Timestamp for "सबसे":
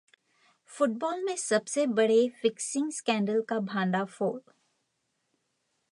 1.35-1.85